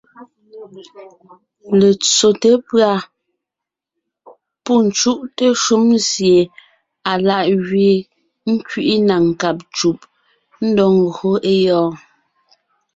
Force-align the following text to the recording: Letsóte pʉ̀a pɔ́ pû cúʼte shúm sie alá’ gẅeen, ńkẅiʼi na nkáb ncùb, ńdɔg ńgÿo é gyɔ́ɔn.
Letsóte 1.79 2.49
pʉ̀a 2.67 2.91
pɔ́ 4.65 4.77
pû 4.83 4.89
cúʼte 4.97 5.45
shúm 5.63 5.85
sie 6.09 6.39
alá’ 7.11 7.37
gẅeen, 7.65 8.05
ńkẅiʼi 8.53 8.95
na 9.07 9.15
nkáb 9.27 9.57
ncùb, 9.67 9.99
ńdɔg 10.67 10.93
ńgÿo 11.05 11.31
é 11.51 11.53
gyɔ́ɔn. 11.63 11.93